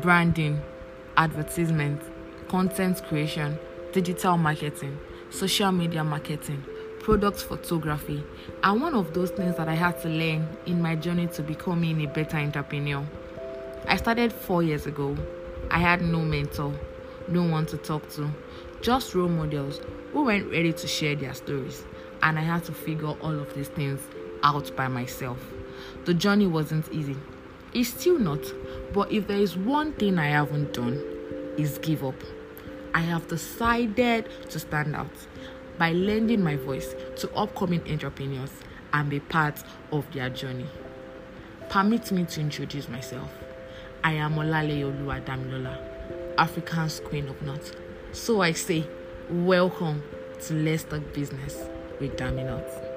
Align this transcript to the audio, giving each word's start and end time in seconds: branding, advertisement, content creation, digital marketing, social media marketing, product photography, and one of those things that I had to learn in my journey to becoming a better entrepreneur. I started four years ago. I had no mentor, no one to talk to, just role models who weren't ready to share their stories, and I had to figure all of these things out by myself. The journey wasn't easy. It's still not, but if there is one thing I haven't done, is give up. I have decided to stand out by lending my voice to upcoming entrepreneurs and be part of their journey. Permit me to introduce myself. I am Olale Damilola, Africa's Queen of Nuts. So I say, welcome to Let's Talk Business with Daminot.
branding, 0.00 0.60
advertisement, 1.16 2.02
content 2.48 3.02
creation, 3.06 3.58
digital 3.92 4.36
marketing, 4.36 4.98
social 5.30 5.70
media 5.70 6.02
marketing, 6.02 6.64
product 7.00 7.42
photography, 7.42 8.24
and 8.62 8.80
one 8.80 8.94
of 8.94 9.14
those 9.14 9.30
things 9.30 9.56
that 9.56 9.68
I 9.68 9.74
had 9.74 10.00
to 10.02 10.08
learn 10.08 10.48
in 10.66 10.82
my 10.82 10.96
journey 10.96 11.28
to 11.28 11.42
becoming 11.42 12.04
a 12.04 12.08
better 12.08 12.38
entrepreneur. 12.38 13.06
I 13.86 13.96
started 13.96 14.32
four 14.32 14.62
years 14.62 14.86
ago. 14.86 15.16
I 15.70 15.78
had 15.78 16.02
no 16.02 16.20
mentor, 16.20 16.74
no 17.28 17.42
one 17.44 17.66
to 17.66 17.76
talk 17.76 18.08
to, 18.10 18.30
just 18.80 19.14
role 19.14 19.28
models 19.28 19.80
who 20.12 20.24
weren't 20.24 20.50
ready 20.50 20.72
to 20.72 20.86
share 20.86 21.14
their 21.14 21.34
stories, 21.34 21.84
and 22.22 22.38
I 22.38 22.42
had 22.42 22.64
to 22.64 22.72
figure 22.72 23.08
all 23.08 23.38
of 23.38 23.54
these 23.54 23.68
things 23.68 24.00
out 24.42 24.74
by 24.76 24.88
myself. 24.88 25.38
The 26.04 26.14
journey 26.14 26.46
wasn't 26.46 26.90
easy. 26.92 27.16
It's 27.74 27.88
still 27.88 28.20
not, 28.20 28.40
but 28.92 29.10
if 29.10 29.26
there 29.26 29.38
is 29.38 29.56
one 29.56 29.94
thing 29.94 30.16
I 30.16 30.28
haven't 30.28 30.72
done, 30.74 31.02
is 31.56 31.78
give 31.78 32.04
up. 32.04 32.14
I 32.94 33.00
have 33.00 33.26
decided 33.26 34.28
to 34.50 34.60
stand 34.60 34.94
out 34.94 35.10
by 35.76 35.90
lending 35.90 36.40
my 36.40 36.54
voice 36.54 36.94
to 37.16 37.34
upcoming 37.34 37.82
entrepreneurs 37.90 38.52
and 38.92 39.10
be 39.10 39.18
part 39.18 39.64
of 39.90 40.08
their 40.12 40.30
journey. 40.30 40.68
Permit 41.68 42.12
me 42.12 42.24
to 42.26 42.40
introduce 42.40 42.88
myself. 42.88 43.30
I 44.04 44.12
am 44.12 44.34
Olale 44.36 45.24
Damilola, 45.24 45.76
Africa's 46.38 47.00
Queen 47.00 47.26
of 47.26 47.42
Nuts. 47.42 47.72
So 48.12 48.40
I 48.40 48.52
say, 48.52 48.86
welcome 49.28 50.00
to 50.42 50.54
Let's 50.54 50.84
Talk 50.84 51.12
Business 51.12 51.56
with 51.98 52.16
Daminot. 52.16 52.93